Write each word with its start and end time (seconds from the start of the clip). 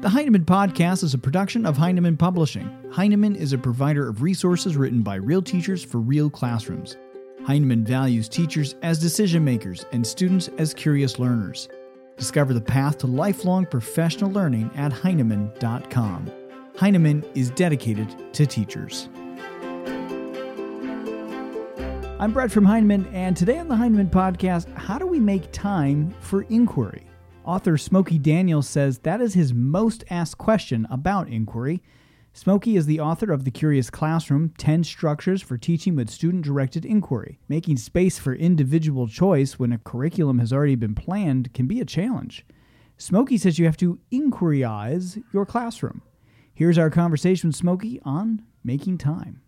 The 0.00 0.08
Heinemann 0.08 0.44
Podcast 0.44 1.02
is 1.02 1.12
a 1.12 1.18
production 1.18 1.66
of 1.66 1.76
Heinemann 1.76 2.16
Publishing. 2.16 2.70
Heinemann 2.92 3.34
is 3.34 3.52
a 3.52 3.58
provider 3.58 4.08
of 4.08 4.22
resources 4.22 4.76
written 4.76 5.02
by 5.02 5.16
real 5.16 5.42
teachers 5.42 5.82
for 5.82 5.98
real 5.98 6.30
classrooms. 6.30 6.96
Heinemann 7.44 7.82
values 7.84 8.28
teachers 8.28 8.76
as 8.82 9.00
decision 9.00 9.44
makers 9.44 9.84
and 9.90 10.06
students 10.06 10.50
as 10.56 10.72
curious 10.72 11.18
learners. 11.18 11.68
Discover 12.16 12.54
the 12.54 12.60
path 12.60 12.98
to 12.98 13.08
lifelong 13.08 13.66
professional 13.66 14.30
learning 14.30 14.70
at 14.76 14.92
Heinemann.com. 14.92 16.30
Heinemann 16.76 17.24
is 17.34 17.50
dedicated 17.50 18.32
to 18.34 18.46
teachers. 18.46 19.08
I'm 22.20 22.32
Brett 22.32 22.52
from 22.52 22.66
Heinemann, 22.66 23.08
and 23.12 23.36
today 23.36 23.58
on 23.58 23.66
the 23.66 23.74
Heinemann 23.74 24.10
Podcast, 24.10 24.72
how 24.74 24.96
do 24.96 25.08
we 25.08 25.18
make 25.18 25.50
time 25.50 26.14
for 26.20 26.42
inquiry? 26.42 27.07
Author 27.48 27.78
Smokey 27.78 28.18
Daniels 28.18 28.68
says 28.68 28.98
that 28.98 29.22
is 29.22 29.32
his 29.32 29.54
most 29.54 30.04
asked 30.10 30.36
question 30.36 30.86
about 30.90 31.30
inquiry. 31.30 31.82
Smokey 32.34 32.76
is 32.76 32.84
the 32.84 33.00
author 33.00 33.32
of 33.32 33.46
The 33.46 33.50
Curious 33.50 33.88
Classroom 33.88 34.52
10 34.58 34.84
Structures 34.84 35.40
for 35.40 35.56
Teaching 35.56 35.96
with 35.96 36.10
Student 36.10 36.44
Directed 36.44 36.84
Inquiry. 36.84 37.38
Making 37.48 37.78
space 37.78 38.18
for 38.18 38.34
individual 38.34 39.08
choice 39.08 39.58
when 39.58 39.72
a 39.72 39.78
curriculum 39.78 40.40
has 40.40 40.52
already 40.52 40.74
been 40.74 40.94
planned 40.94 41.54
can 41.54 41.66
be 41.66 41.80
a 41.80 41.86
challenge. 41.86 42.44
Smokey 42.98 43.38
says 43.38 43.58
you 43.58 43.64
have 43.64 43.78
to 43.78 43.98
inquiryize 44.12 45.22
your 45.32 45.46
classroom. 45.46 46.02
Here's 46.52 46.76
our 46.76 46.90
conversation 46.90 47.48
with 47.48 47.56
Smokey 47.56 47.98
on 48.04 48.42
making 48.62 48.98
time. 48.98 49.40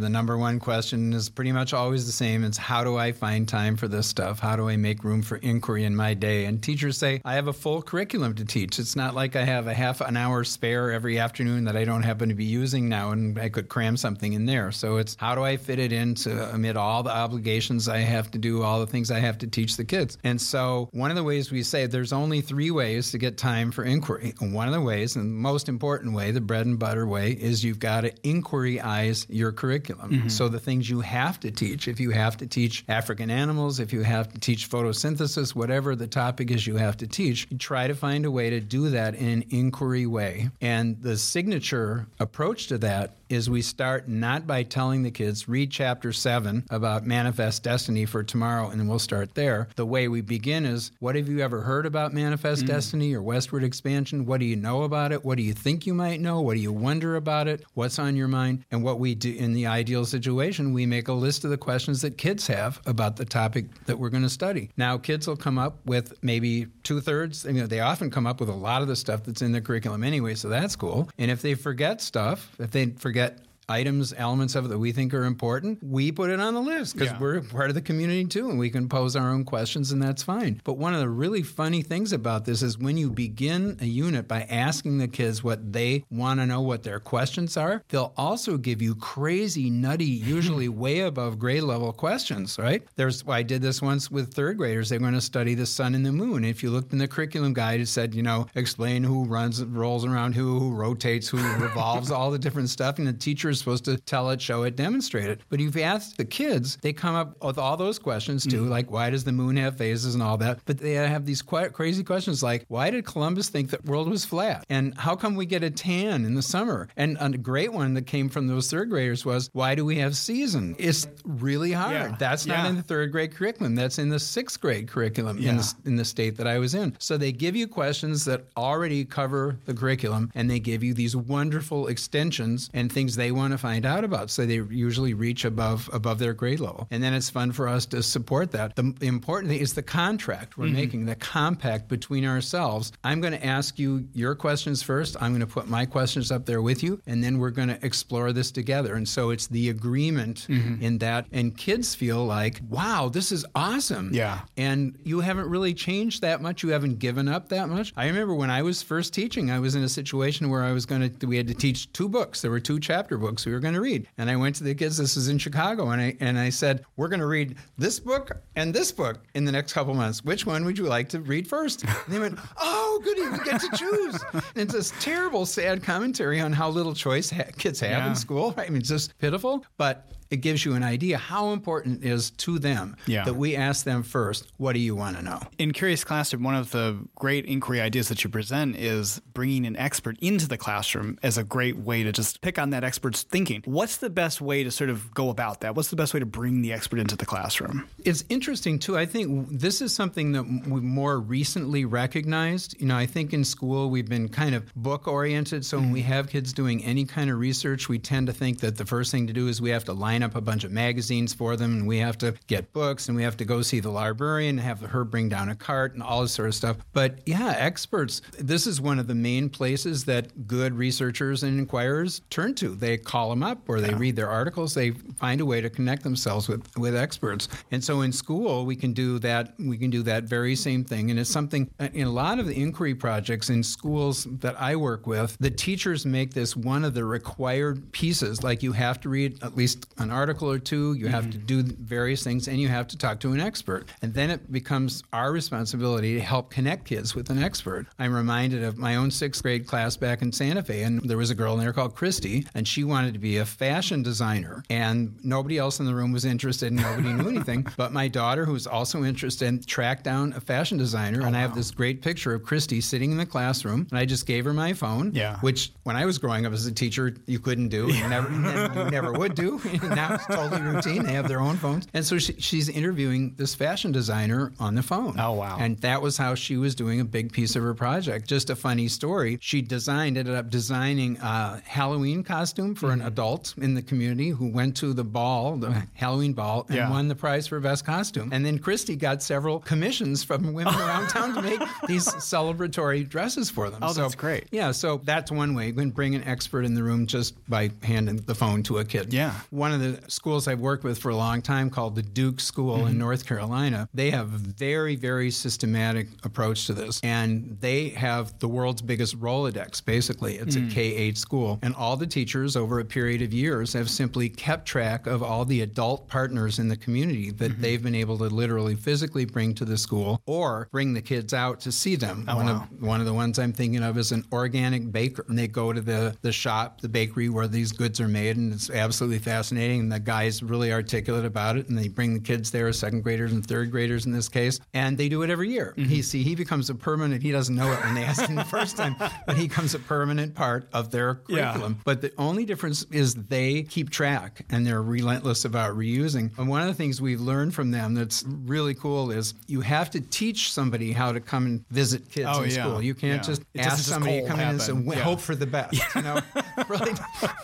The 0.00 0.08
number 0.08 0.38
one 0.38 0.58
question 0.58 1.12
is 1.12 1.28
pretty 1.28 1.52
much 1.52 1.74
always 1.74 2.06
the 2.06 2.12
same. 2.12 2.42
It's 2.42 2.56
how 2.56 2.82
do 2.84 2.96
I 2.96 3.12
find 3.12 3.46
time 3.46 3.76
for 3.76 3.86
this 3.86 4.06
stuff? 4.06 4.40
How 4.40 4.56
do 4.56 4.68
I 4.68 4.76
make 4.76 5.04
room 5.04 5.20
for 5.20 5.36
inquiry 5.36 5.84
in 5.84 5.94
my 5.94 6.14
day? 6.14 6.46
And 6.46 6.62
teachers 6.62 6.96
say, 6.96 7.20
I 7.24 7.34
have 7.34 7.48
a 7.48 7.52
full 7.52 7.82
curriculum 7.82 8.34
to 8.36 8.44
teach. 8.44 8.78
It's 8.78 8.96
not 8.96 9.14
like 9.14 9.36
I 9.36 9.44
have 9.44 9.66
a 9.66 9.74
half 9.74 10.00
an 10.00 10.16
hour 10.16 10.42
spare 10.44 10.90
every 10.90 11.18
afternoon 11.18 11.64
that 11.64 11.76
I 11.76 11.84
don't 11.84 12.02
happen 12.02 12.30
to 12.30 12.34
be 12.34 12.44
using 12.44 12.88
now 12.88 13.10
and 13.10 13.38
I 13.38 13.50
could 13.50 13.68
cram 13.68 13.96
something 13.96 14.32
in 14.32 14.46
there. 14.46 14.72
So 14.72 14.96
it's 14.96 15.16
how 15.20 15.34
do 15.34 15.42
I 15.42 15.58
fit 15.58 15.78
it 15.78 15.92
in 15.92 16.14
to 16.16 16.54
amid 16.54 16.76
all 16.76 17.02
the 17.02 17.10
obligations 17.10 17.88
I 17.88 17.98
have 17.98 18.30
to 18.30 18.38
do, 18.38 18.62
all 18.62 18.80
the 18.80 18.86
things 18.86 19.10
I 19.10 19.18
have 19.18 19.38
to 19.38 19.46
teach 19.46 19.76
the 19.76 19.84
kids? 19.84 20.16
And 20.24 20.40
so 20.40 20.88
one 20.92 21.10
of 21.10 21.16
the 21.16 21.24
ways 21.24 21.50
we 21.50 21.62
say 21.62 21.86
there's 21.86 22.12
only 22.12 22.40
three 22.40 22.70
ways 22.70 23.10
to 23.10 23.18
get 23.18 23.36
time 23.36 23.70
for 23.70 23.84
inquiry. 23.84 24.32
And 24.40 24.54
one 24.54 24.66
of 24.66 24.72
the 24.72 24.80
ways, 24.80 25.16
and 25.16 25.24
the 25.24 25.28
most 25.28 25.68
important 25.68 26.14
way, 26.14 26.30
the 26.30 26.40
bread 26.40 26.64
and 26.64 26.78
butter 26.78 27.06
way, 27.06 27.32
is 27.32 27.62
you've 27.62 27.78
got 27.78 28.02
to 28.02 28.12
inquiryize 28.20 29.26
your 29.28 29.52
curriculum 29.52 29.89
curriculum. 29.90 30.20
Mm-hmm. 30.20 30.28
So 30.28 30.48
the 30.48 30.58
things 30.58 30.88
you 30.88 31.00
have 31.00 31.40
to 31.40 31.50
teach, 31.50 31.88
if 31.88 32.00
you 32.00 32.10
have 32.10 32.36
to 32.38 32.46
teach 32.46 32.84
African 32.88 33.30
animals, 33.30 33.80
if 33.80 33.92
you 33.92 34.02
have 34.02 34.32
to 34.32 34.38
teach 34.38 34.68
photosynthesis, 34.70 35.54
whatever 35.54 35.94
the 35.96 36.06
topic 36.06 36.50
is 36.50 36.66
you 36.66 36.76
have 36.76 36.96
to 36.98 37.06
teach, 37.06 37.46
you 37.50 37.58
try 37.58 37.86
to 37.86 37.94
find 37.94 38.24
a 38.24 38.30
way 38.30 38.50
to 38.50 38.60
do 38.60 38.90
that 38.90 39.14
in 39.14 39.28
an 39.28 39.44
inquiry 39.50 40.06
way. 40.06 40.50
And 40.60 41.00
the 41.00 41.16
signature 41.16 42.06
approach 42.18 42.68
to 42.68 42.78
that 42.78 43.16
is 43.30 43.48
we 43.48 43.62
start 43.62 44.08
not 44.08 44.46
by 44.46 44.62
telling 44.64 45.02
the 45.02 45.10
kids, 45.10 45.48
read 45.48 45.70
chapter 45.70 46.12
seven 46.12 46.64
about 46.68 47.06
manifest 47.06 47.62
destiny 47.62 48.04
for 48.04 48.22
tomorrow, 48.22 48.68
and 48.68 48.88
we'll 48.88 48.98
start 48.98 49.34
there. 49.34 49.68
The 49.76 49.86
way 49.86 50.08
we 50.08 50.20
begin 50.20 50.66
is, 50.66 50.90
what 50.98 51.14
have 51.14 51.28
you 51.28 51.40
ever 51.40 51.60
heard 51.60 51.86
about 51.86 52.12
manifest 52.12 52.64
mm. 52.64 52.66
destiny 52.66 53.14
or 53.14 53.22
westward 53.22 53.62
expansion? 53.62 54.26
What 54.26 54.40
do 54.40 54.46
you 54.46 54.56
know 54.56 54.82
about 54.82 55.12
it? 55.12 55.24
What 55.24 55.36
do 55.36 55.42
you 55.44 55.52
think 55.52 55.86
you 55.86 55.94
might 55.94 56.20
know? 56.20 56.40
What 56.40 56.54
do 56.54 56.60
you 56.60 56.72
wonder 56.72 57.16
about 57.16 57.46
it? 57.46 57.64
What's 57.74 57.98
on 57.98 58.16
your 58.16 58.28
mind? 58.28 58.64
And 58.72 58.82
what 58.82 58.98
we 58.98 59.14
do 59.14 59.32
in 59.32 59.52
the 59.52 59.66
ideal 59.66 60.04
situation, 60.04 60.72
we 60.72 60.86
make 60.86 61.06
a 61.06 61.12
list 61.12 61.44
of 61.44 61.50
the 61.50 61.56
questions 61.56 62.02
that 62.02 62.18
kids 62.18 62.48
have 62.48 62.80
about 62.84 63.16
the 63.16 63.24
topic 63.24 63.66
that 63.84 63.98
we're 63.98 64.10
going 64.10 64.24
to 64.24 64.28
study. 64.28 64.70
Now, 64.76 64.98
kids 64.98 65.28
will 65.28 65.36
come 65.36 65.58
up 65.58 65.78
with 65.86 66.12
maybe 66.22 66.66
two 66.82 67.00
thirds. 67.00 67.44
You 67.44 67.52
know, 67.52 67.66
they 67.66 67.80
often 67.80 68.10
come 68.10 68.26
up 68.26 68.40
with 68.40 68.48
a 68.48 68.54
lot 68.54 68.82
of 68.82 68.88
the 68.88 68.96
stuff 68.96 69.22
that's 69.22 69.42
in 69.42 69.52
the 69.52 69.60
curriculum 69.60 70.02
anyway, 70.02 70.34
so 70.34 70.48
that's 70.48 70.74
cool. 70.74 71.08
And 71.16 71.30
if 71.30 71.42
they 71.42 71.54
forget 71.54 72.00
stuff, 72.00 72.56
if 72.58 72.70
they 72.72 72.86
forget 72.86 73.19
get 73.20 73.49
items, 73.70 74.12
elements 74.16 74.54
of 74.54 74.66
it 74.66 74.68
that 74.68 74.78
we 74.78 74.92
think 74.92 75.14
are 75.14 75.24
important, 75.24 75.82
we 75.82 76.10
put 76.12 76.28
it 76.30 76.40
on 76.40 76.54
the 76.54 76.60
list 76.60 76.94
because 76.94 77.12
yeah. 77.12 77.18
we're 77.18 77.40
part 77.40 77.70
of 77.70 77.74
the 77.74 77.80
community 77.80 78.24
too 78.24 78.50
and 78.50 78.58
we 78.58 78.68
can 78.68 78.88
pose 78.88 79.16
our 79.16 79.30
own 79.30 79.44
questions 79.44 79.92
and 79.92 80.02
that's 80.02 80.22
fine. 80.22 80.60
But 80.64 80.74
one 80.74 80.92
of 80.92 81.00
the 81.00 81.08
really 81.08 81.42
funny 81.42 81.82
things 81.82 82.12
about 82.12 82.44
this 82.44 82.62
is 82.62 82.76
when 82.76 82.96
you 82.96 83.10
begin 83.10 83.78
a 83.80 83.86
unit 83.86 84.26
by 84.26 84.42
asking 84.42 84.98
the 84.98 85.08
kids 85.08 85.42
what 85.44 85.72
they 85.72 86.04
want 86.10 86.40
to 86.40 86.46
know, 86.46 86.60
what 86.60 86.82
their 86.82 87.00
questions 87.00 87.56
are, 87.56 87.82
they'll 87.88 88.12
also 88.16 88.56
give 88.56 88.82
you 88.82 88.94
crazy, 88.94 89.70
nutty, 89.70 90.04
usually 90.04 90.68
way 90.80 91.00
above 91.00 91.38
grade 91.38 91.62
level 91.62 91.92
questions, 91.92 92.58
right? 92.58 92.82
There's, 92.96 93.24
I 93.28 93.42
did 93.42 93.62
this 93.62 93.80
once 93.80 94.10
with 94.10 94.34
third 94.34 94.56
graders. 94.56 94.88
They 94.88 94.96
are 94.96 95.00
going 95.00 95.14
to 95.14 95.20
study 95.20 95.54
the 95.54 95.66
sun 95.66 95.94
and 95.94 96.04
the 96.04 96.12
moon. 96.12 96.44
If 96.44 96.62
you 96.62 96.70
looked 96.70 96.92
in 96.92 96.98
the 96.98 97.08
curriculum 97.08 97.52
guide, 97.52 97.80
it 97.80 97.86
said, 97.86 98.14
you 98.14 98.22
know, 98.22 98.46
explain 98.54 99.04
who 99.04 99.24
runs, 99.24 99.64
rolls 99.64 100.04
around 100.04 100.34
who, 100.34 100.58
who 100.58 100.72
rotates, 100.72 101.28
who 101.28 101.38
revolves, 101.58 102.10
all 102.10 102.30
the 102.30 102.38
different 102.38 102.68
stuff. 102.68 102.98
And 102.98 103.06
the 103.06 103.12
teachers 103.12 103.59
supposed 103.60 103.84
to 103.84 103.96
tell 103.96 104.30
it, 104.30 104.40
show 104.40 104.64
it, 104.64 104.76
demonstrate 104.76 105.28
it. 105.28 105.40
But 105.48 105.60
if 105.60 105.76
you 105.76 105.82
ask 105.82 106.16
the 106.16 106.24
kids, 106.24 106.78
they 106.82 106.92
come 106.92 107.14
up 107.14 107.42
with 107.42 107.58
all 107.58 107.76
those 107.76 107.98
questions 107.98 108.44
too, 108.44 108.62
mm-hmm. 108.62 108.70
like 108.70 108.90
why 108.90 109.10
does 109.10 109.24
the 109.24 109.32
moon 109.32 109.56
have 109.56 109.76
phases 109.76 110.14
and 110.14 110.22
all 110.22 110.36
that. 110.38 110.60
But 110.64 110.78
they 110.78 110.94
have 110.94 111.26
these 111.26 111.42
quite 111.42 111.72
crazy 111.72 112.02
questions 112.02 112.42
like 112.42 112.64
why 112.68 112.90
did 112.90 113.04
Columbus 113.04 113.48
think 113.48 113.70
the 113.70 113.78
world 113.84 114.08
was 114.08 114.24
flat? 114.24 114.64
And 114.68 114.96
how 114.98 115.16
come 115.16 115.36
we 115.36 115.46
get 115.46 115.62
a 115.62 115.70
tan 115.70 116.24
in 116.24 116.34
the 116.34 116.42
summer? 116.42 116.88
And 116.96 117.16
a 117.20 117.30
great 117.36 117.72
one 117.72 117.94
that 117.94 118.06
came 118.06 118.28
from 118.28 118.46
those 118.46 118.70
third 118.70 118.90
graders 118.90 119.24
was 119.24 119.50
why 119.52 119.74
do 119.74 119.84
we 119.84 119.96
have 119.98 120.16
season? 120.16 120.76
It's 120.78 121.06
really 121.24 121.72
hard. 121.72 121.92
Yeah. 121.92 122.16
That's 122.18 122.46
not 122.46 122.64
yeah. 122.64 122.70
in 122.70 122.76
the 122.76 122.82
third 122.82 123.12
grade 123.12 123.34
curriculum. 123.34 123.74
That's 123.74 123.98
in 123.98 124.08
the 124.08 124.18
sixth 124.18 124.60
grade 124.60 124.88
curriculum 124.88 125.38
yeah. 125.38 125.50
in, 125.50 125.56
the, 125.58 125.74
in 125.86 125.96
the 125.96 126.04
state 126.04 126.36
that 126.36 126.46
I 126.46 126.58
was 126.58 126.74
in. 126.74 126.96
So 126.98 127.16
they 127.16 127.32
give 127.32 127.56
you 127.56 127.66
questions 127.66 128.24
that 128.24 128.44
already 128.56 129.04
cover 129.04 129.58
the 129.64 129.74
curriculum 129.74 130.30
and 130.34 130.50
they 130.50 130.60
give 130.60 130.82
you 130.82 130.94
these 130.94 131.16
wonderful 131.16 131.86
extensions 131.86 132.70
and 132.74 132.90
things 132.90 133.16
they 133.16 133.32
want 133.32 133.49
to 133.52 133.58
find 133.58 133.86
out 133.86 134.04
about. 134.04 134.30
So 134.30 134.46
they 134.46 134.54
usually 134.54 135.14
reach 135.14 135.44
above 135.44 135.88
above 135.92 136.18
their 136.18 136.34
grade 136.34 136.60
level, 136.60 136.86
and 136.90 137.02
then 137.02 137.14
it's 137.14 137.30
fun 137.30 137.52
for 137.52 137.68
us 137.68 137.86
to 137.86 138.02
support 138.02 138.52
that. 138.52 138.76
The, 138.76 138.94
the 138.98 139.06
important 139.06 139.50
thing 139.50 139.60
is 139.60 139.74
the 139.74 139.82
contract 139.82 140.58
we're 140.58 140.66
mm-hmm. 140.66 140.74
making, 140.74 141.06
the 141.06 141.14
compact 141.16 141.88
between 141.88 142.24
ourselves. 142.24 142.92
I'm 143.04 143.20
going 143.20 143.32
to 143.32 143.44
ask 143.44 143.78
you 143.78 144.06
your 144.12 144.34
questions 144.34 144.82
first. 144.82 145.16
I'm 145.20 145.32
going 145.32 145.40
to 145.40 145.46
put 145.46 145.68
my 145.68 145.86
questions 145.86 146.30
up 146.30 146.46
there 146.46 146.62
with 146.62 146.82
you, 146.82 147.00
and 147.06 147.22
then 147.22 147.38
we're 147.38 147.50
going 147.50 147.68
to 147.68 147.84
explore 147.84 148.32
this 148.32 148.50
together. 148.50 148.94
And 148.94 149.08
so 149.08 149.30
it's 149.30 149.46
the 149.46 149.68
agreement 149.68 150.46
mm-hmm. 150.48 150.82
in 150.82 150.98
that, 150.98 151.26
and 151.32 151.56
kids 151.56 151.94
feel 151.94 152.24
like, 152.24 152.60
wow, 152.68 153.08
this 153.08 153.32
is 153.32 153.44
awesome. 153.54 154.10
Yeah. 154.12 154.40
And 154.56 154.98
you 155.04 155.20
haven't 155.20 155.48
really 155.48 155.74
changed 155.74 156.22
that 156.22 156.40
much. 156.42 156.62
You 156.62 156.70
haven't 156.70 156.98
given 156.98 157.28
up 157.28 157.48
that 157.50 157.68
much. 157.68 157.92
I 157.96 158.06
remember 158.06 158.34
when 158.34 158.50
I 158.50 158.62
was 158.62 158.82
first 158.82 159.14
teaching, 159.14 159.50
I 159.50 159.58
was 159.58 159.74
in 159.74 159.82
a 159.82 159.88
situation 159.88 160.50
where 160.50 160.62
I 160.62 160.72
was 160.72 160.86
going 160.86 161.10
to. 161.10 161.26
We 161.26 161.36
had 161.36 161.48
to 161.48 161.54
teach 161.54 161.92
two 161.92 162.08
books. 162.08 162.42
There 162.42 162.50
were 162.50 162.60
two 162.60 162.80
chapter 162.80 163.18
books 163.18 163.29
we 163.46 163.52
were 163.52 163.60
going 163.60 163.74
to 163.74 163.80
read. 163.80 164.06
And 164.18 164.30
I 164.30 164.36
went 164.36 164.56
to 164.56 164.64
the 164.64 164.74
kids, 164.74 164.96
this 164.96 165.16
is 165.16 165.28
in 165.28 165.38
Chicago, 165.38 165.90
and 165.90 166.00
I, 166.00 166.16
and 166.20 166.38
I 166.38 166.50
said, 166.50 166.84
We're 166.96 167.08
going 167.08 167.20
to 167.20 167.26
read 167.26 167.56
this 167.78 168.00
book 168.00 168.30
and 168.56 168.74
this 168.74 168.92
book 168.92 169.24
in 169.34 169.44
the 169.44 169.52
next 169.52 169.72
couple 169.72 169.94
months. 169.94 170.24
Which 170.24 170.46
one 170.46 170.64
would 170.64 170.78
you 170.78 170.84
like 170.84 171.08
to 171.10 171.20
read 171.20 171.48
first? 171.48 171.84
And 171.84 171.94
they 172.08 172.18
went, 172.18 172.38
Oh, 172.60 173.00
goody, 173.04 173.28
we 173.28 173.38
get 173.44 173.60
to 173.60 173.76
choose. 173.76 174.24
and 174.32 174.42
it's 174.56 174.72
this 174.72 174.92
terrible, 175.00 175.46
sad 175.46 175.82
commentary 175.82 176.40
on 176.40 176.52
how 176.52 176.68
little 176.68 176.94
choice 176.94 177.30
ha- 177.30 177.50
kids 177.56 177.80
have 177.80 177.90
yeah. 177.90 178.08
in 178.08 178.14
school. 178.14 178.54
I 178.56 178.68
mean, 178.68 178.78
it's 178.78 178.88
just 178.88 179.16
pitiful. 179.18 179.64
But 179.76 180.10
it 180.30 180.38
gives 180.38 180.64
you 180.64 180.74
an 180.74 180.82
idea 180.82 181.18
how 181.18 181.52
important 181.52 182.04
it 182.04 182.08
is 182.08 182.30
to 182.30 182.58
them 182.58 182.96
yeah. 183.06 183.24
that 183.24 183.34
we 183.34 183.56
ask 183.56 183.84
them 183.84 184.02
first, 184.02 184.52
what 184.56 184.72
do 184.72 184.78
you 184.78 184.94
want 184.94 185.16
to 185.16 185.22
know? 185.22 185.40
In 185.58 185.72
Curious 185.72 186.04
Classroom, 186.04 186.42
one 186.42 186.54
of 186.54 186.70
the 186.70 186.98
great 187.16 187.44
inquiry 187.46 187.80
ideas 187.80 188.08
that 188.08 188.22
you 188.22 188.30
present 188.30 188.76
is 188.76 189.20
bringing 189.34 189.66
an 189.66 189.76
expert 189.76 190.16
into 190.20 190.46
the 190.46 190.56
classroom 190.56 191.18
as 191.22 191.36
a 191.36 191.44
great 191.44 191.76
way 191.76 192.02
to 192.02 192.12
just 192.12 192.40
pick 192.40 192.58
on 192.58 192.70
that 192.70 192.84
expert's 192.84 193.22
thinking. 193.24 193.62
What's 193.64 193.96
the 193.96 194.10
best 194.10 194.40
way 194.40 194.62
to 194.62 194.70
sort 194.70 194.90
of 194.90 195.12
go 195.14 195.30
about 195.30 195.60
that? 195.62 195.74
What's 195.74 195.88
the 195.88 195.96
best 195.96 196.14
way 196.14 196.20
to 196.20 196.26
bring 196.26 196.62
the 196.62 196.72
expert 196.72 197.00
into 197.00 197.16
the 197.16 197.26
classroom? 197.26 197.88
It's 198.04 198.24
interesting, 198.28 198.78
too. 198.78 198.96
I 198.96 199.06
think 199.06 199.48
this 199.50 199.80
is 199.80 199.92
something 199.92 200.32
that 200.32 200.44
we 200.44 200.80
more 200.80 201.18
recently 201.18 201.84
recognized. 201.84 202.80
You 202.80 202.86
know, 202.86 202.96
I 202.96 203.06
think 203.06 203.32
in 203.32 203.44
school 203.44 203.90
we've 203.90 204.08
been 204.08 204.28
kind 204.28 204.54
of 204.54 204.72
book 204.74 205.08
oriented. 205.08 205.64
So 205.64 205.76
mm-hmm. 205.76 205.86
when 205.86 205.92
we 205.92 206.02
have 206.02 206.28
kids 206.28 206.52
doing 206.52 206.84
any 206.84 207.04
kind 207.04 207.30
of 207.30 207.38
research, 207.38 207.88
we 207.88 207.98
tend 207.98 208.28
to 208.28 208.32
think 208.32 208.60
that 208.60 208.76
the 208.76 208.86
first 208.86 209.10
thing 209.10 209.26
to 209.26 209.32
do 209.32 209.48
is 209.48 209.60
we 209.60 209.70
have 209.70 209.84
to 209.86 209.92
line 209.92 210.19
line 210.20 210.28
up 210.28 210.36
a 210.36 210.40
bunch 210.40 210.64
of 210.64 210.70
magazines 210.70 211.32
for 211.32 211.56
them, 211.56 211.72
and 211.72 211.86
we 211.86 211.98
have 211.98 212.18
to 212.18 212.34
get 212.46 212.72
books, 212.72 213.08
and 213.08 213.16
we 213.16 213.22
have 213.22 213.36
to 213.38 213.44
go 213.44 213.62
see 213.62 213.80
the 213.80 213.88
librarian, 213.88 214.58
and 214.58 214.60
have 214.60 214.80
her 214.80 215.04
bring 215.04 215.28
down 215.28 215.48
a 215.48 215.54
cart, 215.54 215.94
and 215.94 216.02
all 216.02 216.22
this 216.22 216.32
sort 216.32 216.48
of 216.48 216.54
stuff. 216.54 216.76
But 216.92 217.20
yeah, 217.26 217.54
experts, 217.56 218.20
this 218.38 218.66
is 218.66 218.80
one 218.80 218.98
of 218.98 219.06
the 219.06 219.14
main 219.14 219.48
places 219.48 220.04
that 220.04 220.46
good 220.46 220.74
researchers 220.74 221.42
and 221.42 221.58
inquirers 221.58 222.20
turn 222.30 222.54
to. 222.56 222.74
They 222.74 222.98
call 222.98 223.30
them 223.30 223.42
up, 223.42 223.68
or 223.68 223.80
they 223.80 223.90
yeah. 223.90 223.98
read 223.98 224.16
their 224.16 224.28
articles. 224.28 224.74
They 224.74 224.90
find 224.90 225.40
a 225.40 225.46
way 225.46 225.60
to 225.60 225.70
connect 225.70 226.02
themselves 226.02 226.48
with 226.48 226.66
with 226.76 226.94
experts. 226.94 227.48
And 227.70 227.82
so 227.82 228.02
in 228.02 228.12
school, 228.12 228.66
we 228.66 228.76
can 228.76 228.92
do 228.92 229.18
that. 229.20 229.54
We 229.58 229.78
can 229.78 229.90
do 229.90 230.02
that 230.02 230.24
very 230.24 230.54
same 230.54 230.84
thing, 230.84 231.10
and 231.10 231.18
it's 231.18 231.30
something 231.30 231.70
uh, 231.78 231.88
in 231.94 232.06
a 232.06 232.10
lot 232.10 232.38
of 232.38 232.46
the 232.46 232.60
inquiry 232.60 232.94
projects 232.94 233.48
in 233.48 233.62
schools 233.62 234.26
that 234.40 234.60
I 234.60 234.76
work 234.76 235.06
with. 235.06 235.36
The 235.40 235.50
teachers 235.50 236.04
make 236.04 236.34
this 236.34 236.54
one 236.56 236.84
of 236.84 236.94
the 236.94 237.04
required 237.04 237.90
pieces. 237.92 238.42
Like 238.42 238.62
you 238.62 238.72
have 238.72 239.00
to 239.00 239.08
read 239.08 239.42
at 239.42 239.56
least 239.56 239.86
an 239.98 240.09
an 240.10 240.16
article 240.16 240.50
or 240.50 240.58
two, 240.58 240.94
you 240.94 241.06
have 241.06 241.30
to 241.30 241.38
mm-hmm. 241.38 241.46
do 241.46 241.62
various 241.62 242.24
things, 242.24 242.48
and 242.48 242.60
you 242.60 242.68
have 242.68 242.88
to 242.88 242.98
talk 242.98 243.20
to 243.20 243.32
an 243.32 243.40
expert. 243.40 243.88
And 244.02 244.12
then 244.12 244.30
it 244.30 244.50
becomes 244.50 245.04
our 245.12 245.30
responsibility 245.30 246.14
to 246.14 246.20
help 246.20 246.50
connect 246.50 246.84
kids 246.84 247.14
with 247.14 247.30
an 247.30 247.40
expert. 247.42 247.86
I'm 247.98 248.12
reminded 248.12 248.64
of 248.64 248.76
my 248.76 248.96
own 248.96 249.10
sixth 249.10 249.42
grade 249.42 249.66
class 249.66 249.96
back 249.96 250.20
in 250.20 250.32
Santa 250.32 250.62
Fe, 250.62 250.82
and 250.82 251.00
there 251.02 251.16
was 251.16 251.30
a 251.30 251.34
girl 251.34 251.54
in 251.54 251.60
there 251.60 251.72
called 251.72 251.94
Christy, 251.94 252.46
and 252.54 252.66
she 252.66 252.82
wanted 252.82 253.12
to 253.14 253.20
be 253.20 253.36
a 253.36 253.44
fashion 253.44 254.02
designer. 254.02 254.64
And 254.68 255.16
nobody 255.22 255.58
else 255.58 255.78
in 255.78 255.86
the 255.86 255.94
room 255.94 256.12
was 256.12 256.24
interested, 256.24 256.72
and 256.72 256.82
nobody 256.82 257.12
knew 257.12 257.28
anything. 257.36 257.66
But 257.76 257.92
my 257.92 258.08
daughter, 258.08 258.44
who 258.44 258.52
was 258.52 258.66
also 258.66 259.04
interested, 259.04 259.66
tracked 259.66 260.04
down 260.04 260.32
a 260.32 260.40
fashion 260.40 260.76
designer, 260.76 261.20
oh, 261.22 261.26
and 261.26 261.36
I 261.36 261.40
have 261.40 261.54
this 261.54 261.70
great 261.70 262.02
picture 262.02 262.34
of 262.34 262.42
Christy 262.42 262.80
sitting 262.80 263.12
in 263.12 263.16
the 263.16 263.26
classroom, 263.26 263.86
and 263.90 263.98
I 263.98 264.06
just 264.06 264.26
gave 264.26 264.44
her 264.44 264.52
my 264.52 264.72
phone, 264.72 265.12
Yeah. 265.14 265.38
which 265.40 265.72
when 265.84 265.94
I 265.94 266.04
was 266.04 266.18
growing 266.18 266.46
up 266.46 266.52
as 266.52 266.66
a 266.66 266.72
teacher, 266.72 267.14
you 267.26 267.38
couldn't 267.38 267.68
do, 267.68 267.90
and 267.90 268.10
never, 268.10 268.30
you 268.32 268.90
never 268.90 269.12
would 269.12 269.34
do. 269.36 269.60
now 270.08 270.14
it's 270.14 270.26
totally 270.26 270.62
routine. 270.62 271.04
They 271.04 271.12
have 271.12 271.28
their 271.28 271.40
own 271.40 271.56
phones, 271.56 271.86
and 271.94 272.04
so 272.04 272.18
she, 272.18 272.34
she's 272.34 272.68
interviewing 272.68 273.34
this 273.36 273.54
fashion 273.54 273.92
designer 273.92 274.52
on 274.60 274.74
the 274.74 274.82
phone. 274.82 275.18
Oh, 275.18 275.32
wow. 275.32 275.56
And 275.58 275.78
that 275.78 276.02
was 276.02 276.16
how 276.16 276.34
she 276.34 276.56
was 276.56 276.74
doing 276.74 277.00
a 277.00 277.04
big 277.04 277.32
piece 277.32 277.56
of 277.56 277.62
her 277.62 277.74
project. 277.74 278.26
Just 278.28 278.50
a 278.50 278.56
funny 278.56 278.88
story. 278.88 279.38
She 279.40 279.62
designed, 279.62 280.16
ended 280.18 280.34
up 280.34 280.50
designing 280.50 281.16
a 281.18 281.62
Halloween 281.66 282.22
costume 282.24 282.74
for 282.74 282.86
Mm-hmm. 282.90 283.00
an 283.02 283.06
adult 283.06 283.54
in 283.58 283.74
the 283.74 283.82
community 283.82 284.30
who 284.30 284.50
went 284.50 284.76
to 284.78 284.92
the 284.92 285.04
ball, 285.04 285.56
the 285.56 285.86
Halloween 285.94 286.32
ball, 286.32 286.66
and 286.68 286.76
Yeah. 286.76 286.90
won 286.90 287.06
the 287.08 287.14
prize 287.14 287.46
for 287.46 287.60
best 287.60 287.84
costume. 287.84 288.30
And 288.32 288.44
then 288.44 288.58
Christy 288.58 288.96
got 288.96 289.22
several 289.22 289.60
commissions 289.60 290.24
from 290.24 290.52
women 290.52 290.74
around 290.80 291.08
town 291.08 291.34
to 291.34 291.42
make 291.42 291.60
these 291.86 292.06
celebratory 292.06 293.08
dresses 293.08 293.50
for 293.50 293.70
them. 293.70 293.80
Oh, 293.82 293.92
so, 293.92 294.02
that's 294.02 294.14
great. 294.14 294.46
Yeah, 294.50 294.72
so 294.72 295.00
that's 295.04 295.30
one 295.30 295.54
way. 295.54 295.68
You 295.68 295.72
can 295.74 295.90
bring 295.90 296.14
an 296.14 296.24
expert 296.24 296.64
in 296.64 296.74
the 296.74 296.82
room 296.82 297.06
just 297.06 297.34
by 297.48 297.70
handing 297.82 298.16
the 298.16 298.34
phone 298.34 298.62
to 298.64 298.78
a 298.78 298.84
kid. 298.84 299.12
Yeah. 299.12 299.34
One 299.50 299.72
of 299.72 299.80
the 299.80 299.89
schools 300.08 300.46
I've 300.48 300.60
worked 300.60 300.84
with 300.84 300.98
for 300.98 301.10
a 301.10 301.16
long 301.16 301.42
time 301.42 301.70
called 301.70 301.94
the 301.94 302.02
Duke 302.02 302.40
School 302.40 302.78
Mm-hmm. 302.78 302.88
in 302.88 302.98
North 302.98 303.26
Carolina, 303.26 303.88
they 303.94 304.10
have 304.10 304.32
a 304.34 304.38
very, 304.38 304.96
very 304.96 305.30
systematic 305.30 306.08
approach 306.24 306.66
to 306.66 306.72
this. 306.72 307.00
And 307.02 307.56
they 307.60 307.88
have 307.90 308.38
the 308.38 308.48
world's 308.48 308.82
biggest 308.82 309.18
Rolodex, 309.20 309.84
basically. 309.84 310.36
It's 310.36 310.56
Mm. 310.56 310.70
a 310.70 310.74
K 310.74 310.80
8 310.96 311.18
school. 311.18 311.58
And 311.62 311.74
all 311.74 311.96
the 311.96 312.06
teachers 312.06 312.56
over 312.56 312.80
a 312.80 312.84
period 312.84 313.22
of 313.22 313.32
years 313.32 313.72
have 313.72 313.88
simply 313.90 314.28
kept 314.28 314.66
track 314.66 315.06
of 315.06 315.22
all 315.22 315.44
the 315.44 315.60
adult 315.62 316.08
partners 316.08 316.58
in 316.58 316.68
the 316.68 316.76
community 316.76 317.30
that 317.32 317.52
Mm-hmm. 317.52 317.62
they've 317.62 317.82
been 317.82 317.94
able 317.94 318.18
to 318.18 318.24
literally 318.24 318.74
physically 318.74 319.24
bring 319.24 319.54
to 319.54 319.64
the 319.64 319.78
school 319.78 320.20
or 320.26 320.68
bring 320.70 320.92
the 320.94 321.02
kids 321.02 321.32
out 321.34 321.60
to 321.60 321.72
see 321.72 321.96
them. 321.96 322.26
one, 322.26 322.48
Oh, 322.48 322.52
wow. 322.52 322.68
of, 322.72 322.82
one 322.82 323.00
of 323.00 323.06
the 323.06 323.14
ones 323.14 323.38
I'm 323.38 323.52
thinking 323.52 323.82
of 323.82 323.96
is 323.98 324.12
an 324.12 324.24
organic 324.32 324.90
baker. 324.92 325.24
And 325.28 325.38
they 325.38 325.48
go 325.48 325.72
to 325.72 325.80
the, 325.80 326.14
the 326.22 326.32
shop, 326.32 326.80
the 326.80 326.88
bakery 326.88 327.28
where 327.28 327.48
these 327.48 327.72
goods 327.72 328.00
are 328.00 328.08
made, 328.08 328.36
and 328.36 328.52
it's 328.52 328.70
absolutely 328.70 329.18
fascinating. 329.18 329.69
And 329.78 329.92
the 329.92 330.00
guy's 330.00 330.42
really 330.42 330.72
articulate 330.72 331.24
about 331.24 331.56
it. 331.56 331.68
And 331.68 331.78
they 331.78 331.88
bring 331.88 332.14
the 332.14 332.20
kids 332.20 332.50
there, 332.50 332.72
second 332.72 333.02
graders 333.02 333.32
and 333.32 333.46
third 333.46 333.70
graders 333.70 334.06
in 334.06 334.12
this 334.12 334.28
case, 334.28 334.58
and 334.74 334.98
they 334.98 335.08
do 335.08 335.22
it 335.22 335.30
every 335.30 335.50
year. 335.50 335.74
Mm-hmm. 335.76 335.88
He 335.88 336.02
see 336.02 336.22
he 336.22 336.34
becomes 336.34 336.70
a 336.70 336.74
permanent. 336.74 337.22
He 337.22 337.30
doesn't 337.30 337.54
know 337.54 337.70
it 337.72 337.80
when 337.84 337.94
they 337.94 338.04
ask 338.04 338.26
him 338.26 338.34
the 338.36 338.44
first 338.44 338.76
time, 338.76 338.96
but 339.26 339.36
he 339.36 339.48
becomes 339.48 339.74
a 339.74 339.78
permanent 339.78 340.34
part 340.34 340.68
of 340.72 340.90
their 340.90 341.20
Yeah. 341.28 341.52
curriculum. 341.52 341.78
But 341.84 342.00
the 342.00 342.12
only 342.18 342.44
difference 342.44 342.84
is 342.90 343.14
they 343.14 343.62
keep 343.62 343.90
track 343.90 344.44
and 344.50 344.66
they're 344.66 344.82
relentless 344.82 345.44
about 345.44 345.76
reusing. 345.76 346.36
And 346.38 346.48
one 346.48 346.62
of 346.62 346.68
the 346.68 346.74
things 346.74 347.00
we've 347.00 347.20
learned 347.20 347.54
from 347.54 347.70
them 347.70 347.94
that's 347.94 348.24
really 348.26 348.74
cool 348.74 349.10
is 349.10 349.34
you 349.46 349.60
have 349.60 349.90
to 349.90 350.00
teach 350.00 350.52
somebody 350.52 350.92
how 350.92 351.12
to 351.12 351.20
come 351.20 351.46
and 351.46 351.64
visit 351.70 352.10
kids 352.10 352.28
Oh, 352.30 352.42
in 352.42 352.50
yeah. 352.50 352.64
school. 352.64 352.82
You 352.82 352.94
can't 352.94 353.22
Yeah. 353.22 353.28
just 353.28 353.42
It 353.54 353.60
ask 353.60 353.76
just 353.76 353.88
somebody 353.88 354.14
to 354.16 354.20
cold 354.20 354.30
come 354.30 354.40
in 354.40 354.48
and 354.48 354.62
say, 354.62 354.72
"We 354.72 354.96
Yeah. 354.96 355.02
hope 355.02 355.20
for 355.20 355.34
the 355.34 355.46
best. 355.46 355.74
You 355.94 356.02
know, 356.02 356.20
really 356.68 356.92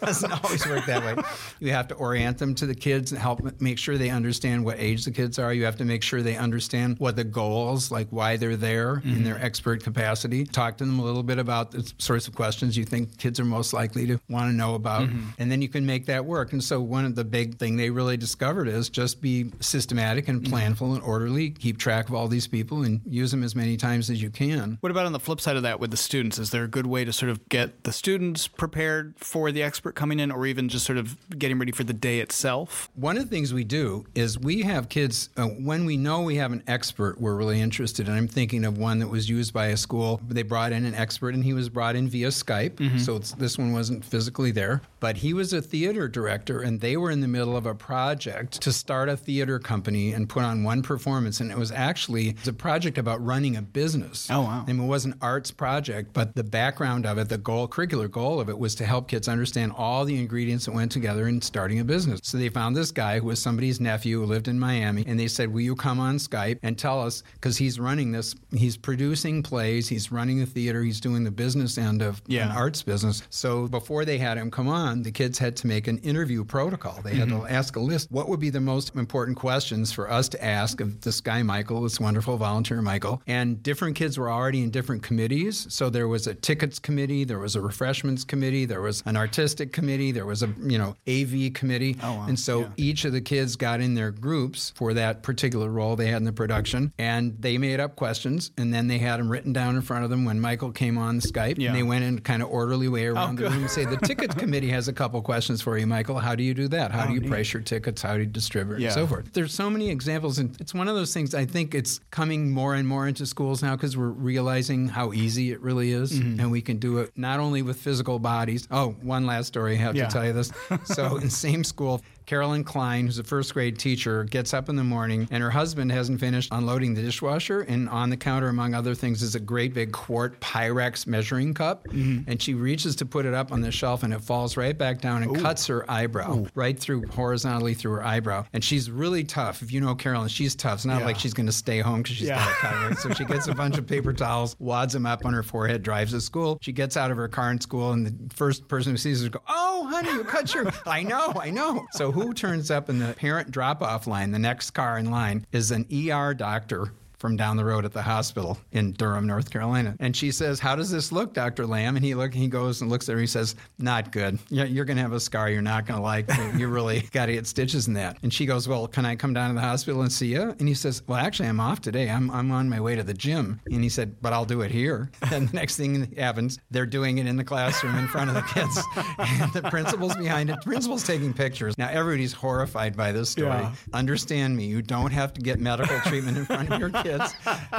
doesn't 0.00 0.32
always 0.44 0.66
work 0.66 0.86
that 0.86 1.02
way. 1.04 1.22
You 1.60 1.72
have 1.72 1.88
to 1.88 1.94
orient 1.94 2.15
them 2.38 2.54
to 2.56 2.66
the 2.66 2.74
kids 2.74 3.12
and 3.12 3.20
help 3.20 3.40
make 3.60 3.78
sure 3.78 3.96
they 3.98 4.10
understand 4.10 4.64
what 4.64 4.78
age 4.78 5.04
the 5.04 5.10
kids 5.10 5.38
are. 5.38 5.52
You 5.52 5.64
have 5.64 5.76
to 5.76 5.84
make 5.84 6.02
sure 6.02 6.22
they 6.22 6.36
understand 6.36 6.98
what 6.98 7.16
the 7.16 7.24
goals, 7.24 7.90
like 7.90 8.08
why 8.10 8.36
they're 8.36 8.56
there 8.56 9.02
in 9.04 9.24
their 9.24 9.34
mm-hmm. 9.34 9.44
expert 9.44 9.82
capacity. 9.82 10.44
Talk 10.44 10.78
to 10.78 10.84
them 10.84 10.98
a 10.98 11.04
little 11.04 11.22
bit 11.22 11.38
about 11.38 11.70
the 11.70 11.92
sorts 11.98 12.28
of 12.28 12.34
questions 12.34 12.76
you 12.76 12.84
think 12.84 13.18
kids 13.18 13.40
are 13.40 13.44
most 13.44 13.72
likely 13.72 14.06
to 14.06 14.20
want 14.28 14.50
to 14.50 14.56
know 14.56 14.74
about, 14.74 15.08
mm-hmm. 15.08 15.30
and 15.38 15.50
then 15.50 15.62
you 15.62 15.68
can 15.68 15.86
make 15.86 16.06
that 16.06 16.24
work. 16.24 16.52
And 16.52 16.62
so 16.62 16.80
one 16.80 17.04
of 17.04 17.14
the 17.14 17.24
big 17.24 17.58
thing 17.58 17.76
they 17.76 17.90
really 17.90 18.16
discovered 18.16 18.68
is 18.68 18.88
just 18.88 19.20
be 19.20 19.50
systematic 19.60 20.28
and 20.28 20.42
mm-hmm. 20.42 20.54
planful 20.54 20.94
and 20.94 21.02
orderly. 21.02 21.50
Keep 21.50 21.78
track 21.78 22.08
of 22.08 22.14
all 22.14 22.28
these 22.28 22.46
people 22.46 22.82
and 22.82 23.00
use 23.06 23.30
them 23.30 23.42
as 23.42 23.54
many 23.54 23.76
times 23.76 24.10
as 24.10 24.22
you 24.22 24.30
can. 24.30 24.78
What 24.80 24.90
about 24.90 25.06
on 25.06 25.12
the 25.12 25.20
flip 25.20 25.40
side 25.40 25.56
of 25.56 25.62
that 25.62 25.80
with 25.80 25.90
the 25.90 25.96
students? 25.96 26.38
Is 26.38 26.50
there 26.50 26.64
a 26.64 26.68
good 26.68 26.86
way 26.86 27.04
to 27.04 27.12
sort 27.12 27.30
of 27.30 27.48
get 27.48 27.84
the 27.84 27.92
students 27.92 28.48
prepared 28.48 29.14
for 29.18 29.52
the 29.52 29.62
expert 29.62 29.94
coming 29.94 30.20
in 30.20 30.30
or 30.30 30.46
even 30.46 30.68
just 30.68 30.86
sort 30.86 30.98
of 30.98 31.16
getting 31.38 31.58
ready 31.58 31.72
for 31.72 31.84
the 31.84 31.92
day 32.06 32.20
itself? 32.20 32.88
One 32.94 33.16
of 33.16 33.24
the 33.24 33.28
things 33.28 33.52
we 33.52 33.64
do 33.64 34.06
is 34.14 34.38
we 34.38 34.62
have 34.62 34.88
kids, 34.88 35.28
uh, 35.36 35.46
when 35.46 35.84
we 35.84 35.96
know 35.96 36.22
we 36.22 36.36
have 36.36 36.52
an 36.52 36.62
expert 36.68 37.20
we're 37.20 37.34
really 37.34 37.60
interested 37.60 38.06
in. 38.06 38.14
I'm 38.14 38.28
thinking 38.28 38.64
of 38.64 38.78
one 38.78 39.00
that 39.00 39.08
was 39.08 39.28
used 39.28 39.52
by 39.52 39.66
a 39.66 39.76
school. 39.76 40.20
They 40.28 40.42
brought 40.42 40.70
in 40.70 40.84
an 40.84 40.94
expert 40.94 41.34
and 41.34 41.42
he 41.42 41.52
was 41.52 41.68
brought 41.68 41.96
in 41.96 42.08
via 42.08 42.28
Skype. 42.28 43.00
So 43.00 43.16
it's, 43.16 43.32
this 43.32 43.58
one 43.58 43.72
wasn't 43.72 44.04
physically 44.04 44.52
there. 44.52 44.82
But 45.00 45.16
he 45.16 45.34
was 45.34 45.52
a 45.52 45.60
theater 45.60 46.06
director 46.06 46.60
and 46.60 46.80
they 46.80 46.96
were 46.96 47.10
in 47.10 47.20
the 47.20 47.28
middle 47.28 47.56
of 47.56 47.66
a 47.66 47.74
project 47.74 48.60
to 48.62 48.72
start 48.72 49.08
a 49.08 49.16
theater 49.16 49.58
company 49.58 50.12
and 50.12 50.28
put 50.28 50.44
on 50.44 50.62
one 50.62 50.82
performance. 50.82 51.40
And 51.40 51.50
it 51.50 51.58
was 51.58 51.72
actually 51.72 52.28
it 52.28 52.38
was 52.38 52.48
a 52.48 52.52
project 52.52 52.98
about 52.98 53.24
running 53.24 53.56
a 53.56 53.62
business. 53.62 54.28
Oh, 54.30 54.42
wow. 54.42 54.64
I 54.66 54.72
mean, 54.72 54.84
it 54.84 54.88
was 54.88 55.04
an 55.04 55.14
arts 55.20 55.50
project, 55.50 56.12
but 56.12 56.36
the 56.36 56.44
background 56.44 57.04
of 57.04 57.18
it, 57.18 57.28
the 57.28 57.38
goal, 57.38 57.66
curricular 57.66 58.08
goal 58.08 58.38
of 58.38 58.48
it 58.48 58.58
was 58.58 58.76
to 58.76 58.86
help 58.86 59.08
kids 59.08 59.26
understand 59.26 59.72
all 59.76 60.04
the 60.04 60.16
ingredients 60.16 60.66
that 60.66 60.72
went 60.72 60.92
together 60.92 61.26
in 61.26 61.42
starting 61.42 61.80
a 61.80 61.84
business. 61.84 61.95
So 62.22 62.38
they 62.38 62.48
found 62.48 62.76
this 62.76 62.90
guy 62.90 63.18
who 63.18 63.26
was 63.26 63.40
somebody's 63.40 63.80
nephew 63.80 64.20
who 64.20 64.26
lived 64.26 64.48
in 64.48 64.58
Miami, 64.58 65.04
and 65.06 65.18
they 65.18 65.28
said, 65.28 65.52
Will 65.52 65.60
you 65.60 65.76
come 65.76 65.98
on 66.00 66.16
Skype 66.16 66.58
and 66.62 66.78
tell 66.78 67.02
us? 67.02 67.22
Because 67.34 67.56
he's 67.56 67.80
running 67.80 68.12
this, 68.12 68.34
he's 68.54 68.76
producing 68.76 69.42
plays, 69.42 69.88
he's 69.88 70.12
running 70.12 70.38
the 70.38 70.46
theater, 70.46 70.82
he's 70.82 71.00
doing 71.00 71.24
the 71.24 71.30
business 71.30 71.78
end 71.78 72.02
of 72.02 72.22
Yeah. 72.26 72.46
an 72.46 72.56
arts 72.56 72.82
business. 72.82 73.22
So 73.30 73.68
before 73.68 74.04
they 74.04 74.18
had 74.18 74.38
him 74.38 74.50
come 74.50 74.68
on, 74.68 75.02
the 75.02 75.12
kids 75.12 75.38
had 75.38 75.56
to 75.56 75.66
make 75.66 75.86
an 75.88 75.98
interview 75.98 76.44
protocol. 76.44 77.00
They 77.02 77.14
had 77.14 77.28
to 77.28 77.36
mm-hmm. 77.36 77.54
ask 77.54 77.76
a 77.76 77.80
list. 77.80 78.10
What 78.10 78.28
would 78.28 78.40
be 78.40 78.50
the 78.50 78.60
most 78.60 78.94
important 78.94 79.36
questions 79.36 79.92
for 79.92 80.10
us 80.10 80.28
to 80.30 80.44
ask 80.44 80.80
of 80.80 81.00
this 81.00 81.20
guy, 81.20 81.42
Michael, 81.42 81.82
this 81.82 82.00
wonderful 82.00 82.36
volunteer, 82.36 82.82
Michael? 82.82 83.22
And 83.26 83.62
different 83.62 83.96
kids 83.96 84.18
were 84.18 84.30
already 84.30 84.62
in 84.62 84.70
different 84.70 85.02
committees. 85.02 85.66
So 85.70 85.90
there 85.90 86.08
was 86.08 86.26
a 86.26 86.34
tickets 86.34 86.78
committee, 86.78 87.24
there 87.24 87.38
was 87.38 87.56
a 87.56 87.60
refreshments 87.60 88.24
committee, 88.24 88.64
there 88.64 88.80
was 88.80 89.02
an 89.06 89.16
artistic 89.16 89.72
committee, 89.72 90.12
there 90.12 90.26
was 90.26 90.42
a, 90.42 90.52
you 90.62 90.78
know, 90.78 90.96
AV 91.08 91.52
committee. 91.54 91.85
Oh, 92.02 92.12
wow. 92.14 92.24
And 92.28 92.38
so 92.38 92.60
Yeah. 92.60 92.66
each 92.76 93.04
of 93.04 93.12
the 93.12 93.20
kids 93.20 93.56
got 93.56 93.80
in 93.80 93.94
their 93.94 94.10
groups 94.10 94.72
for 94.76 94.94
that 94.94 95.22
particular 95.22 95.68
role 95.70 95.96
they 95.96 96.06
had 96.08 96.16
in 96.18 96.24
the 96.24 96.32
production, 96.32 96.92
and 96.98 97.36
they 97.38 97.58
made 97.58 97.78
up 97.80 97.96
questions, 97.96 98.50
and 98.56 98.72
then 98.72 98.88
they 98.88 98.98
had 98.98 99.18
them 99.20 99.30
written 99.30 99.52
down 99.52 99.76
in 99.76 99.82
front 99.82 100.04
of 100.04 100.10
them 100.10 100.24
when 100.24 100.40
Michael 100.40 100.72
came 100.72 100.98
on 100.98 101.20
Skype, 101.20 101.58
Yeah. 101.58 101.68
and 101.68 101.76
they 101.76 101.82
went 101.82 102.04
in 102.04 102.18
kind 102.20 102.42
of 102.42 102.48
orderly 102.48 102.88
way 102.88 103.06
around 103.06 103.36
the 103.38 103.44
room 103.44 103.60
and 103.62 103.70
say, 103.70 103.84
"The 103.84 103.96
tickets 103.98 104.34
committee 104.42 104.70
has 104.70 104.88
a 104.88 104.92
couple 104.92 105.20
questions 105.22 105.62
for 105.62 105.76
you, 105.78 105.86
Michael. 105.86 106.18
How 106.18 106.34
do 106.34 106.42
you 106.42 106.54
do 106.54 106.68
that? 106.68 106.90
How 106.92 107.06
do 107.06 107.14
you 107.14 107.20
price 107.22 107.52
your 107.52 107.62
tickets? 107.62 108.02
How 108.02 108.14
do 108.14 108.20
you 108.20 108.26
distribute, 108.26 108.80
Yeah. 108.80 108.86
and 108.88 108.94
so 108.94 109.06
forth?" 109.06 109.32
There's 109.32 109.52
so 109.54 109.70
many 109.70 109.90
examples, 109.90 110.38
and 110.38 110.56
it's 110.60 110.74
one 110.74 110.88
of 110.88 110.94
those 110.94 111.12
things. 111.12 111.34
I 111.34 111.44
think 111.44 111.74
it's 111.74 112.00
coming 112.10 112.50
more 112.50 112.74
and 112.74 112.86
more 112.86 113.06
into 113.08 113.26
schools 113.26 113.62
now 113.62 113.76
because 113.76 113.96
we're 113.96 114.08
realizing 114.08 114.88
how 114.88 115.12
easy 115.12 115.50
it 115.52 115.60
really 115.62 115.92
is, 115.92 116.12
Mm-hmm. 116.12 116.40
and 116.40 116.50
we 116.50 116.60
can 116.62 116.78
do 116.78 116.98
it 116.98 117.10
not 117.16 117.40
only 117.40 117.62
with 117.62 117.76
physical 117.78 118.18
bodies. 118.18 118.66
Oh, 118.70 118.94
one 119.02 119.26
last 119.26 119.46
story 119.48 119.74
I 119.74 119.76
have 119.76 119.96
Yeah. 119.96 120.06
to 120.06 120.12
tell 120.12 120.26
you 120.26 120.32
this. 120.32 120.52
So 120.84 121.16
in 121.16 121.30
same 121.30 121.64
school, 121.76 122.00
Carolyn 122.26 122.64
Klein, 122.64 123.06
who's 123.06 123.18
a 123.18 123.24
first 123.24 123.54
grade 123.54 123.78
teacher, 123.78 124.24
gets 124.24 124.52
up 124.52 124.68
in 124.68 124.74
the 124.76 124.82
morning 124.84 125.28
and 125.30 125.42
her 125.42 125.50
husband 125.50 125.92
hasn't 125.92 126.18
finished 126.20 126.48
unloading 126.52 126.92
the 126.94 127.02
dishwasher. 127.02 127.60
And 127.62 127.88
on 127.88 128.10
the 128.10 128.16
counter, 128.16 128.48
among 128.48 128.74
other 128.74 128.94
things, 128.94 129.22
is 129.22 129.36
a 129.36 129.40
great 129.40 129.72
big 129.74 129.92
quart 129.92 130.40
Pyrex 130.40 131.06
measuring 131.06 131.54
cup. 131.54 131.86
Mm-hmm. 131.88 132.28
And 132.28 132.42
she 132.42 132.54
reaches 132.54 132.96
to 132.96 133.06
put 133.06 133.26
it 133.26 133.34
up 133.34 133.52
on 133.52 133.60
the 133.60 133.70
shelf 133.70 134.02
and 134.02 134.12
it 134.12 134.20
falls 134.20 134.56
right 134.56 134.76
back 134.76 135.00
down 135.00 135.22
and 135.22 135.36
cuts 135.40 135.66
her 135.68 135.88
eyebrow 135.90 136.46
right 136.56 136.78
through 136.78 137.06
horizontally 137.06 137.74
through 137.74 137.92
her 137.92 138.04
eyebrow. 138.04 138.44
And 138.52 138.64
she's 138.64 138.90
really 138.90 139.22
tough. 139.22 139.62
If 139.62 139.70
you 139.70 139.80
know 139.80 139.94
Carolyn, 139.94 140.28
she's 140.28 140.56
tough. 140.56 140.74
It's 140.78 140.84
not 140.84 141.00
Yeah. 141.00 141.06
like 141.06 141.18
she's 141.20 141.32
going 141.34 141.46
to 141.46 141.52
stay 141.52 141.78
home 141.78 142.02
because 142.02 142.16
she's 142.16 142.28
Yeah. 142.28 142.38
got 142.44 142.50
a 142.50 142.54
cataract. 142.54 143.00
So 143.02 143.10
she 143.14 143.24
gets 143.24 143.46
a 143.46 143.54
bunch 143.56 143.78
of 143.78 143.86
paper 143.86 144.12
towels, 144.12 144.56
wads 144.58 144.92
them 144.92 145.06
up 145.06 145.24
on 145.24 145.32
her 145.32 145.44
forehead, 145.44 145.82
drives 145.84 146.10
to 146.12 146.20
school. 146.20 146.58
She 146.60 146.72
gets 146.72 146.96
out 146.96 147.12
of 147.12 147.16
her 147.18 147.28
car 147.28 147.52
in 147.52 147.60
school, 147.60 147.92
and 147.92 148.04
the 148.06 148.34
first 148.34 148.66
person 148.66 148.92
who 148.92 148.96
sees 148.98 149.22
her 149.22 149.28
go, 149.28 149.40
"Oh, 149.48 149.86
honey, 149.88 150.10
you 150.10 150.24
cut 150.24 150.52
your." 150.52 150.70
I 150.86 151.02
know, 151.04 151.32
I 151.40 151.50
know. 151.50 151.86
So 151.92 152.10
who 152.16 152.32
turns 152.32 152.70
up 152.70 152.88
in 152.88 152.98
the 152.98 153.12
parent 153.12 153.50
drop-off 153.50 154.06
line? 154.06 154.30
The 154.30 154.38
next 154.38 154.70
car 154.70 154.96
in 154.96 155.10
line 155.10 155.46
is 155.52 155.70
an 155.70 155.86
ER 155.92 156.32
doctor 156.32 156.92
from 157.26 157.34
down 157.34 157.56
the 157.56 157.64
road 157.64 157.84
at 157.84 157.92
the 157.92 158.02
hospital 158.02 158.56
in 158.70 158.92
Durham, 158.92 159.26
North 159.26 159.50
Carolina. 159.50 159.96
And 159.98 160.16
she 160.16 160.30
says, 160.30 160.60
How 160.60 160.76
does 160.76 160.92
this 160.92 161.10
look, 161.10 161.34
Dr. 161.34 161.66
Lamb? 161.66 161.96
And 161.96 162.04
he 162.04 162.14
look 162.14 162.32
he 162.32 162.46
goes 162.46 162.82
and 162.82 162.88
looks 162.88 163.08
at 163.08 163.14
her, 163.14 163.20
he 163.20 163.26
says, 163.26 163.56
Not 163.80 164.12
good. 164.12 164.38
You're, 164.48 164.66
you're 164.66 164.84
gonna 164.84 165.00
have 165.00 165.12
a 165.12 165.18
scar 165.18 165.50
you're 165.50 165.60
not 165.60 165.86
gonna 165.86 166.02
like. 166.02 166.30
You 166.56 166.68
really 166.68 167.00
gotta 167.12 167.32
get 167.32 167.48
stitches 167.48 167.88
in 167.88 167.94
that. 167.94 168.18
And 168.22 168.32
she 168.32 168.46
goes, 168.46 168.68
Well, 168.68 168.86
can 168.86 169.04
I 169.04 169.16
come 169.16 169.34
down 169.34 169.48
to 169.48 169.56
the 169.56 169.60
hospital 169.60 170.02
and 170.02 170.12
see 170.12 170.28
you? 170.28 170.54
And 170.60 170.68
he 170.68 170.74
says, 170.74 171.02
Well, 171.08 171.18
actually 171.18 171.48
I'm 171.48 171.58
off 171.58 171.80
today. 171.80 172.08
I'm 172.08 172.30
I'm 172.30 172.52
on 172.52 172.68
my 172.68 172.80
way 172.80 172.94
to 172.94 173.02
the 173.02 173.12
gym. 173.12 173.60
And 173.66 173.82
he 173.82 173.88
said, 173.88 174.22
But 174.22 174.32
I'll 174.32 174.44
do 174.44 174.60
it 174.60 174.70
here. 174.70 175.10
And 175.32 175.48
the 175.48 175.56
next 175.56 175.76
thing 175.76 176.14
happens, 176.16 176.60
they're 176.70 176.86
doing 176.86 177.18
it 177.18 177.26
in 177.26 177.36
the 177.36 177.42
classroom 177.42 177.96
in 177.96 178.06
front 178.06 178.30
of 178.30 178.36
the 178.36 178.42
kids. 178.42 178.80
and 179.18 179.52
the 179.52 179.62
principal's 179.62 180.14
behind 180.14 180.48
it. 180.48 180.60
The 180.60 180.62
principal's 180.62 181.02
taking 181.02 181.34
pictures. 181.34 181.76
Now 181.76 181.88
everybody's 181.88 182.32
horrified 182.32 182.96
by 182.96 183.10
this 183.10 183.30
story. 183.30 183.48
Yeah. 183.48 183.74
Understand 183.92 184.56
me, 184.56 184.66
you 184.66 184.80
don't 184.80 185.10
have 185.10 185.34
to 185.34 185.40
get 185.40 185.58
medical 185.58 185.98
treatment 186.02 186.38
in 186.38 186.44
front 186.44 186.70
of 186.70 186.78
your 186.78 186.90
kids. 186.90 187.15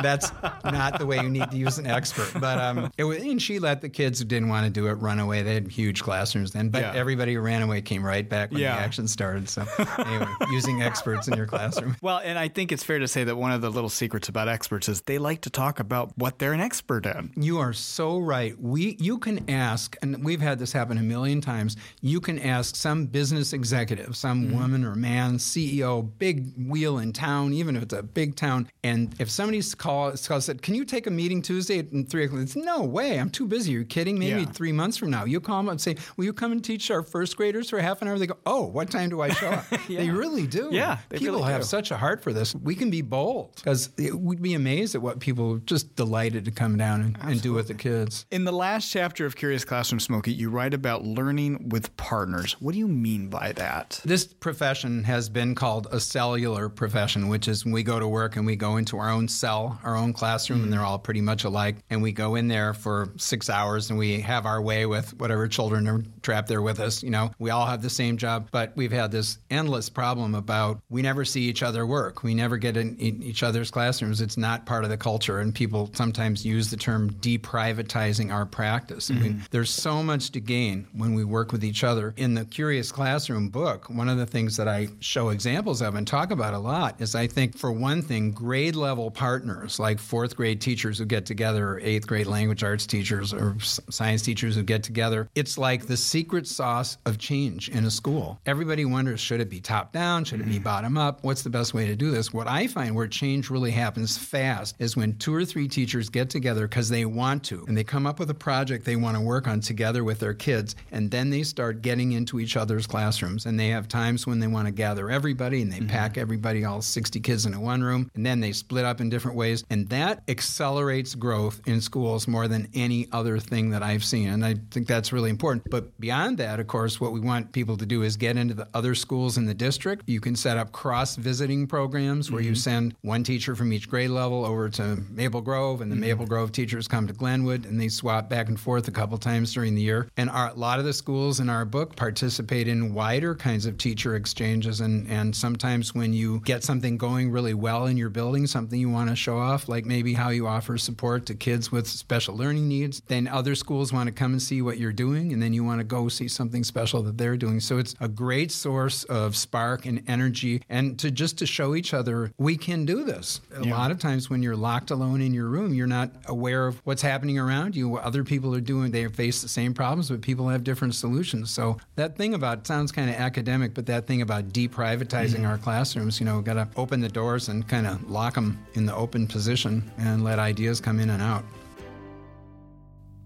That's 0.02 0.32
not 0.64 1.00
the 1.00 1.06
way 1.06 1.18
you 1.22 1.30
need 1.30 1.50
to 1.52 1.58
use 1.58 1.78
an 1.78 1.88
expert. 1.88 2.32
But 2.40 2.60
um, 2.60 2.92
it 2.98 3.04
was, 3.04 3.18
and 3.22 3.42
she 3.42 3.60
let 3.60 3.82
the 3.82 3.90
kids 3.90 4.20
who 4.20 4.26
didn't 4.26 4.50
want 4.50 4.66
to 4.66 4.70
do 4.70 4.88
it 4.88 4.94
run 4.94 5.20
away. 5.20 5.42
They 5.44 5.54
had 5.56 5.68
huge 5.68 6.02
classrooms 6.04 6.52
then, 6.52 6.70
but 6.70 6.82
Yeah. 6.82 6.94
everybody 6.96 7.34
who 7.34 7.42
ran 7.42 7.62
away 7.62 7.82
came 7.82 8.06
right 8.06 8.28
back 8.28 8.52
when 8.52 8.62
Yeah. 8.62 8.76
the 8.76 8.82
action 8.82 9.08
started. 9.08 9.50
So 9.50 9.66
anyway, 9.98 10.28
using 10.52 10.82
experts 10.82 11.28
in 11.28 11.36
your 11.36 11.46
classroom. 11.48 11.96
Well, 12.08 12.22
and 12.24 12.38
I 12.40 12.48
think 12.48 12.72
it's 12.72 12.84
fair 12.84 13.00
to 13.00 13.08
say 13.08 13.24
that 13.26 13.36
one 13.36 13.52
of 13.52 13.62
the 13.62 13.70
little 13.70 13.90
secrets 13.90 14.30
about 14.30 14.48
experts 14.48 14.88
is 14.88 15.02
they 15.02 15.18
like 15.18 15.42
to 15.42 15.50
talk 15.50 15.80
about 15.80 16.12
what 16.18 16.40
they're 16.40 16.54
an 16.54 16.60
expert 16.62 17.06
in. 17.06 17.32
You 17.36 17.58
are 17.60 17.74
so 17.74 18.18
right. 18.20 18.60
We 18.62 18.96
you 19.00 19.18
can 19.18 19.50
ask, 19.50 19.96
and 20.02 20.24
we've 20.24 20.40
had 20.42 20.60
this 20.60 20.72
happen 20.72 20.98
a 20.98 21.02
million 21.04 21.42
times. 21.42 21.76
You 22.02 22.22
can 22.22 22.40
ask 22.40 22.76
some 22.76 23.06
business 23.08 23.52
executive, 23.54 24.16
some 24.16 24.54
woman 24.54 24.84
or 24.86 24.96
man, 24.96 25.38
CEO, 25.38 26.02
big 26.18 26.54
wheel 26.70 27.00
in 27.00 27.14
town, 27.14 27.54
even 27.54 27.76
if 27.76 27.84
it's 27.84 27.94
a 27.94 28.04
big 28.04 28.36
town, 28.36 28.68
and 28.84 29.14
if 29.20 29.30
somebody's 29.30 29.74
called 29.76 30.22
call 30.28 30.42
said, 30.42 30.62
"Can 30.62 30.76
you 30.76 30.86
take 30.86 31.08
a 31.08 31.12
meeting 31.12 31.42
Tuesday 31.42 31.80
at 31.80 31.88
three 32.10 32.26
o'clock?" 32.26 32.42
It's 32.42 32.56
no 32.56 32.84
way. 32.84 33.20
I'm 33.20 33.30
too 33.30 33.46
busy. 33.48 33.72
You're 33.72 33.84
kidding? 33.84 34.18
Maybe 34.20 34.42
Yeah. 34.42 34.46
three 34.52 34.72
months 34.72 34.98
from 34.98 35.10
now, 35.10 35.26
you 35.26 35.40
call 35.40 35.58
them 35.58 35.70
and 35.70 35.80
say, 35.82 35.96
"Will 36.18 36.26
you 36.26 36.34
come 36.34 36.52
and 36.52 36.64
teach 36.64 36.90
our 36.92 37.04
first 37.04 37.36
graders 37.38 37.70
for 37.70 37.80
half 37.80 38.02
an 38.02 38.08
hour?" 38.08 38.18
They 38.20 38.28
go, 38.28 38.38
"Oh, 38.46 38.66
what 38.66 38.90
time 38.90 39.10
do 39.10 39.22
I 39.22 39.30
show 39.30 39.48
up?" 39.50 39.66
They 39.88 40.10
really 40.10 40.48
do. 40.48 40.70
Yeah, 40.72 40.98
people 41.12 41.40
really 41.40 41.52
have 41.52 41.62
do. 41.62 41.68
such 41.68 41.92
a 41.92 41.98
heart 41.98 42.22
for 42.24 42.34
this. 42.34 42.54
We 42.56 42.76
can 42.76 42.90
be 42.90 43.02
bold 43.02 43.54
because 43.56 43.90
we'd 43.98 44.42
be 44.42 44.54
amazed 44.54 44.96
at 44.96 45.02
what 45.02 45.20
people 45.20 45.56
are 45.56 45.60
just 45.60 45.96
delighted 45.96 46.46
to 46.46 46.52
come 46.52 46.78
down 46.78 47.02
and, 47.02 47.18
and 47.22 47.42
do 47.42 47.54
with 47.54 47.68
the 47.68 47.74
kids. 47.74 48.26
In 48.32 48.44
the 48.44 48.52
last 48.52 48.92
chapter 48.92 49.26
of 49.26 49.36
Curious 49.36 49.66
Classroom 49.66 50.00
Smokey, 50.00 50.34
you 50.34 50.50
write 50.50 50.74
about 50.74 51.04
learning 51.06 51.70
with 51.70 51.96
partners. 51.98 52.56
What 52.60 52.74
do 52.74 52.80
you 52.80 52.88
mean 52.88 53.30
by 53.30 53.52
that? 53.54 54.02
This 54.06 54.26
profession 54.26 55.04
has 55.06 55.30
been 55.30 55.56
called 55.56 55.88
a 55.92 56.00
cellular 56.00 56.70
profession, 56.70 57.28
which 57.30 57.48
is 57.48 57.64
when 57.66 57.74
we 57.74 57.84
go 57.84 58.00
to 58.00 58.08
work 58.08 58.36
and 58.36 58.46
we 58.46 58.56
go 58.56 58.78
into 58.78 58.98
our 58.98 59.07
own 59.10 59.28
cell, 59.28 59.80
our 59.84 59.96
own 59.96 60.14
classroom, 60.14 60.64
and 60.64 60.72
they're 60.72 60.80
mm. 60.80 60.86
all 60.86 61.00
pretty 61.00 61.22
much 61.22 61.44
alike. 61.44 61.78
And 61.90 62.02
we 62.02 62.12
go 62.12 62.36
in 62.36 62.48
there 62.48 62.74
for 62.74 63.10
six 63.18 63.50
hours 63.50 63.90
and 63.90 64.00
we 64.00 64.22
have 64.22 64.46
our 64.46 64.62
way 64.62 64.86
with 64.86 65.18
whatever 65.20 65.48
children 65.48 65.88
are 65.88 66.04
trapped 66.22 66.48
there 66.48 66.62
with 66.62 66.80
us. 66.80 67.04
You 67.04 67.10
know, 67.10 67.32
we 67.40 67.50
all 67.50 67.66
have 67.66 67.82
the 67.82 67.90
same 67.90 68.18
job, 68.18 68.50
but 68.52 68.74
we've 68.76 68.92
had 68.92 69.12
this 69.12 69.38
endless 69.50 69.90
problem 69.90 70.36
about 70.36 70.80
we 70.90 71.02
never 71.02 71.26
see 71.26 71.44
each 71.44 71.64
other 71.64 71.86
work. 71.86 72.24
We 72.24 72.34
never 72.34 72.58
get 72.58 72.78
in, 72.78 72.98
in 72.98 73.22
each 73.24 73.44
other's 73.44 73.72
classrooms. 73.72 74.22
It's 74.22 74.38
not 74.38 74.66
part 74.66 74.84
of 74.84 74.90
the 74.90 74.98
culture. 74.98 75.40
And 75.40 75.54
people 75.54 75.90
sometimes 75.94 76.46
use 76.46 76.70
the 76.70 76.78
term 76.78 77.12
deprivatizing 77.12 78.34
our 78.34 78.46
practice. 78.46 79.12
I 79.12 79.16
mean, 79.16 79.34
mm-hmm. 79.34 79.46
there's 79.52 79.70
so 79.70 80.04
much 80.04 80.32
to 80.32 80.40
gain 80.40 80.88
when 80.94 81.14
we 81.14 81.24
work 81.24 81.52
with 81.52 81.64
each 81.64 81.84
other. 81.84 82.14
In 82.18 82.34
the 82.34 82.46
Curious 82.46 82.92
Classroom 82.92 83.50
book, 83.50 83.90
one 83.90 84.10
of 84.10 84.18
the 84.18 84.26
things 84.26 84.58
that 84.58 84.68
I 84.68 84.88
show 85.00 85.30
examples 85.30 85.82
of 85.82 85.96
and 85.96 86.08
talk 86.08 86.32
about 86.32 86.54
a 86.54 86.60
lot 86.60 87.00
is 87.00 87.16
I 87.16 87.28
think, 87.28 87.58
for 87.58 87.72
one 87.72 88.02
thing, 88.02 88.32
grade 88.32 88.76
level 88.76 88.97
partners 89.12 89.80
like 89.80 90.00
fourth 90.00 90.36
grade 90.36 90.60
teachers 90.60 90.98
who 90.98 91.06
get 91.06 91.26
together, 91.26 91.70
or 91.70 91.80
eighth 91.82 92.08
grade 92.08 92.28
language 92.28 92.64
arts 92.64 92.86
teachers, 92.86 93.34
or 93.34 93.56
science 93.60 94.22
teachers 94.22 94.56
who 94.56 94.64
get 94.64 94.84
together. 94.84 95.30
It's 95.36 95.58
like 95.58 95.86
the 95.86 95.98
secret 95.98 96.48
sauce 96.48 96.98
of 97.06 97.18
change 97.18 97.70
in 97.70 97.86
a 97.86 97.92
school. 97.92 98.40
Everybody 98.46 98.86
wonders 98.86 99.20
should 99.20 99.42
it 99.42 99.50
be 99.50 99.60
top 99.60 99.94
down? 99.94 100.24
Should 100.24 100.42
it 100.42 100.46
be 100.46 100.56
mm-hmm. 100.56 100.64
bottom 100.64 100.98
up? 100.98 101.24
What's 101.24 101.44
the 101.44 101.50
best 101.50 101.74
way 101.74 101.86
to 101.88 101.96
do 101.96 102.12
this? 102.12 102.34
What 102.34 102.48
I 102.48 102.68
find 102.68 102.96
where 102.96 103.08
change 103.08 103.50
really 103.50 103.72
happens 103.72 104.18
fast 104.18 104.76
is 104.80 104.98
when 104.98 105.18
two 105.18 105.34
or 105.34 105.46
three 105.46 105.68
teachers 105.68 106.10
get 106.10 106.30
together 106.30 106.68
because 106.68 106.90
they 106.90 107.06
want 107.06 107.44
to 107.46 107.66
and 107.68 107.78
they 107.78 107.84
come 107.84 108.08
up 108.08 108.20
with 108.20 108.30
a 108.30 108.34
project 108.34 108.86
they 108.86 108.96
want 108.96 109.16
to 109.16 109.22
work 109.22 109.48
on 109.48 109.60
together 109.60 110.04
with 110.04 110.20
their 110.20 110.34
kids 110.34 110.76
and 110.92 111.12
then 111.12 111.30
they 111.30 111.44
start 111.44 111.82
getting 111.82 112.14
into 112.14 112.40
each 112.40 112.58
other's 112.58 112.88
classrooms 112.88 113.46
and 113.46 113.60
they 113.60 113.70
have 113.70 113.88
times 113.88 114.26
when 114.26 114.40
they 114.40 114.48
want 114.48 114.66
to 114.68 114.72
gather 114.72 115.10
everybody 115.10 115.62
and 115.62 115.72
they 115.72 115.78
mm-hmm. 115.78 115.88
pack 115.88 116.18
everybody 116.18 116.64
all 116.66 116.82
60 116.82 117.20
kids 117.20 117.46
into 117.46 117.60
one 117.60 117.84
room 117.84 118.10
and 118.16 118.26
then 118.26 118.40
they 118.40 118.52
split 118.52 118.86
up 118.88 119.02
in 119.02 119.10
different 119.10 119.38
ways 119.38 119.64
and 119.70 119.88
that 119.90 120.24
accelerates 120.28 121.14
growth 121.16 121.62
in 121.66 121.82
schools 121.82 122.28
more 122.28 122.48
than 122.48 122.68
any 122.74 123.08
other 123.12 123.38
thing 123.38 123.70
that 123.70 123.84
I've 123.84 124.04
seen 124.04 124.30
and 124.30 124.46
I 124.46 124.56
think 124.72 124.88
that's 124.88 125.14
really 125.14 125.30
important. 125.30 125.70
But 125.70 126.00
beyond 126.00 126.38
that 126.40 126.60
of 126.60 126.68
course 126.68 127.00
what 127.00 127.12
we 127.12 127.20
want 127.20 127.52
people 127.52 127.78
to 127.78 127.86
do 127.86 128.04
is 128.04 128.18
get 128.18 128.38
into 128.38 128.54
the 128.54 128.68
other 128.74 128.96
schools 128.96 129.38
in 129.38 129.46
the 129.46 129.54
district. 129.54 130.04
You 130.08 130.20
can 130.20 130.36
set 130.36 130.58
up 130.58 130.72
cross 130.72 131.16
visiting 131.16 131.68
programs 131.68 132.32
where 132.32 132.42
you 132.42 132.52
mm-hmm. 132.52 132.56
send 132.56 132.96
one 133.02 133.24
teacher 133.24 133.56
from 133.56 133.72
each 133.74 133.90
grade 133.90 134.10
level 134.10 134.46
over 134.46 134.70
to 134.70 134.98
Maple 135.10 135.42
Grove 135.42 135.82
and 135.82 135.92
the 135.92 135.96
mm-hmm. 135.96 136.02
Maple 136.02 136.26
Grove 136.26 136.52
teachers 136.52 136.88
come 136.88 137.08
to 137.08 137.14
Glenwood 137.14 137.66
and 137.66 137.80
they 137.80 137.90
swap 137.90 138.30
back 138.30 138.48
and 138.48 138.60
forth 138.60 138.88
a 138.88 138.92
couple 138.92 139.18
times 139.18 139.54
during 139.54 139.76
the 139.76 139.82
year. 139.82 140.10
And 140.18 140.30
our, 140.30 140.50
a 140.50 140.54
lot 140.54 140.80
of 140.80 140.86
the 140.86 140.94
schools 140.94 141.40
in 141.40 141.50
our 141.50 141.66
book 141.66 141.96
participate 141.96 142.68
in 142.68 142.94
wider 142.94 143.36
kinds 143.36 143.66
of 143.66 143.78
teacher 143.78 144.16
exchanges 144.16 144.82
and, 144.82 145.08
and 145.08 145.36
sometimes 145.36 145.94
when 145.94 146.14
you 146.14 146.40
get 146.42 146.64
something 146.64 146.98
going 146.98 147.32
really 147.32 147.54
well 147.54 147.88
in 147.88 147.98
your 147.98 148.10
building 148.10 148.48
something 148.48 148.77
you 148.78 148.90
want 148.90 149.10
to 149.10 149.16
show 149.16 149.38
off 149.38 149.68
like 149.68 149.86
maybe 149.86 150.14
how 150.14 150.30
you 150.30 150.48
offer 150.48 150.78
support 150.78 151.26
to 151.26 151.36
kids 151.36 151.72
with 151.72 151.88
special 151.88 152.36
learning 152.36 152.68
needs 152.68 153.02
then 153.08 153.28
other 153.28 153.56
schools 153.56 153.92
want 153.92 154.08
to 154.08 154.14
come 154.14 154.32
and 154.32 154.42
see 154.42 154.62
what 154.62 154.78
you're 154.78 154.94
doing 154.94 155.34
and 155.34 155.42
then 155.42 155.54
you 155.54 155.64
want 155.64 155.80
to 155.80 155.84
go 155.84 156.08
see 156.08 156.28
something 156.28 156.64
special 156.64 157.02
that 157.04 157.18
they're 157.18 157.38
doing. 157.38 157.60
So 157.60 157.78
it's 157.78 157.96
a 158.00 158.08
great 158.08 158.52
source 158.52 159.04
of 159.06 159.36
spark 159.36 159.86
and 159.86 160.04
energy 160.08 160.62
and 160.70 160.98
to 161.00 161.12
just 161.12 161.38
to 161.40 161.46
show 161.46 161.76
each 161.76 161.94
other 161.94 162.32
we 162.38 162.58
can 162.58 162.86
do 162.86 163.04
this. 163.04 163.42
A 163.56 163.64
lot 163.64 163.92
of 163.92 164.00
times 164.00 164.30
when 164.30 164.42
you're 164.44 164.56
locked 164.56 164.92
alone 164.92 165.22
in 165.22 165.34
your 165.34 165.48
room 165.48 165.74
you're 165.74 165.88
not 165.88 166.12
aware 166.26 166.68
of 166.68 166.82
what's 166.86 167.02
happening 167.02 167.40
around 167.40 167.76
you 167.76 167.90
what 167.90 168.04
other 168.04 168.24
people 168.24 168.54
are 168.56 168.62
doing 168.62 168.92
they 168.92 169.08
face 169.08 169.42
the 169.42 169.50
same 169.50 169.74
problems 169.74 170.10
but 170.10 170.22
people 170.22 170.48
have 170.48 170.64
different 170.64 170.96
solutions. 170.96 171.52
So 171.52 171.78
that 171.96 172.16
thing 172.16 172.34
about 172.34 172.68
sounds 172.68 172.92
kind 172.92 173.10
of 173.10 173.16
academic 173.16 173.74
but 173.74 173.86
that 173.88 174.08
thing 174.08 174.22
about 174.22 174.50
deprivatizing 174.50 175.38
mm-hmm. 175.38 175.46
our 175.46 175.58
classrooms 175.58 176.20
you 176.20 176.26
know 176.26 176.36
we've 176.36 176.46
got 176.46 176.54
to 176.54 176.68
open 176.76 177.00
the 177.02 177.10
doors 177.10 177.50
and 177.50 177.68
kind 177.68 177.88
of 177.88 178.10
lock 178.10 178.36
them 178.36 178.60
in 178.74 178.86
the 178.86 178.96
open 178.96 179.28
position 179.28 179.92
and 179.98 180.24
let 180.24 180.40
ideas 180.40 180.80
come 180.80 181.00
in 181.00 181.10
and 181.10 181.22
out 181.22 181.44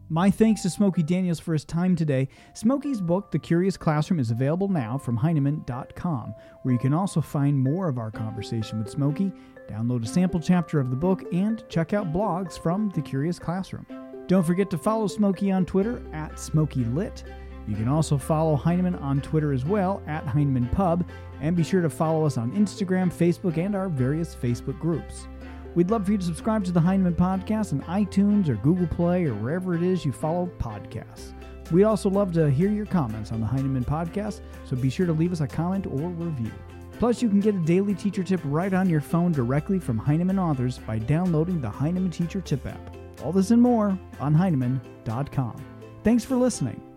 My 0.10 0.30
thanks 0.30 0.62
to 0.64 0.70
Smokey 0.70 1.04
Daniels 1.04 1.40
for 1.40 1.54
his 1.54 1.64
time 1.64 1.96
today. 1.96 2.28
Smokey's 2.54 3.00
book, 3.00 3.32
The 3.32 3.40
Curious 3.40 3.78
Classroom, 3.78 4.20
is 4.20 4.30
available 4.30 4.68
now 4.68 4.98
from 4.98 5.18
Heinemann.com, 5.18 6.36
where 6.64 6.74
you 6.74 6.80
can 6.80 6.94
also 6.94 7.22
find 7.22 7.58
more 7.58 7.88
of 7.88 7.98
our 7.98 8.12
conversation 8.12 8.80
with 8.80 8.90
Smokey, 8.90 9.32
download 9.70 10.04
a 10.04 10.08
sample 10.08 10.42
chapter 10.42 10.82
of 10.82 10.90
the 10.90 10.98
book, 10.98 11.24
and 11.32 11.64
check 11.70 11.94
out 11.94 12.12
blogs 12.12 12.60
from 12.60 12.90
The 12.90 13.02
Curious 13.02 13.40
Classroom. 13.40 13.86
Don't 14.28 14.46
forget 14.46 14.70
to 14.72 14.78
follow 14.78 15.08
Smokey 15.08 15.50
on 15.50 15.66
Twitter 15.66 16.02
at 16.12 16.34
SmokeyLit. 16.34 17.24
You 17.68 17.76
can 17.76 17.88
also 17.88 18.18
follow 18.18 18.58
Heinemann 18.58 18.96
on 18.96 19.22
Twitter 19.22 19.54
as 19.54 19.64
well 19.64 20.02
at 20.08 20.26
Heinemann 20.26 20.68
Pub, 20.70 21.06
and 21.40 21.56
be 21.56 21.64
sure 21.64 21.82
to 21.82 21.90
follow 21.90 22.26
us 22.26 22.38
on 22.38 22.52
Instagram, 22.52 23.14
Facebook, 23.14 23.58
and 23.58 23.76
our 23.76 23.88
various 23.88 24.36
Facebook 24.36 24.78
groups. 24.80 25.28
We'd 25.74 25.90
love 25.90 26.06
for 26.06 26.12
you 26.12 26.18
to 26.18 26.24
subscribe 26.24 26.66
to 26.66 26.72
the 26.72 26.82
Heinemann 26.82 27.16
Podcast 27.16 27.72
on 27.72 27.82
iTunes 27.84 28.50
or 28.50 28.56
Google 28.56 28.88
Play 28.88 29.26
or 29.26 29.34
wherever 29.36 29.74
it 29.74 29.84
is 29.84 30.04
you 30.04 30.12
follow 30.12 30.50
podcasts. 30.60 31.34
We'd 31.72 31.86
also 31.86 32.10
love 32.10 32.34
to 32.34 32.50
hear 32.50 32.70
your 32.70 32.86
comments 32.86 33.32
on 33.32 33.40
the 33.40 33.46
Heinemann 33.46 33.86
Podcast, 33.86 34.42
so 34.66 34.76
be 34.76 34.90
sure 34.90 35.06
to 35.06 35.14
leave 35.14 35.32
us 35.32 35.40
a 35.40 35.48
comment 35.48 35.88
or 35.88 36.10
review. 36.10 36.52
Plus, 37.00 37.22
you 37.22 37.30
can 37.30 37.40
get 37.40 37.56
a 37.56 37.60
daily 37.60 37.96
teacher 37.96 38.24
tip 38.24 38.42
right 38.44 38.74
on 38.74 38.90
your 38.90 39.02
phone 39.02 39.32
directly 39.32 39.80
from 39.80 39.98
Heinemann 39.98 40.38
authors 40.38 40.78
by 40.80 41.00
downloading 41.00 41.62
the 41.62 41.70
Heinemann 41.70 42.12
Teacher 42.12 42.42
Tip 42.42 42.66
app. 42.68 42.96
All 43.24 43.32
this 43.32 43.52
and 43.52 43.62
more 43.62 43.98
on 44.20 44.36
Heinemann.com. 44.36 45.56
Thanks 46.04 46.26
for 46.26 46.36
listening. 46.36 46.91